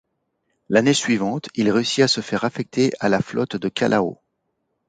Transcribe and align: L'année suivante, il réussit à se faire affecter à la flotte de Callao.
L'année 0.67 0.95
suivante, 0.95 1.49
il 1.53 1.69
réussit 1.69 2.03
à 2.03 2.07
se 2.07 2.21
faire 2.21 2.43
affecter 2.43 2.91
à 2.99 3.07
la 3.07 3.21
flotte 3.21 3.55
de 3.55 3.69
Callao. 3.69 4.17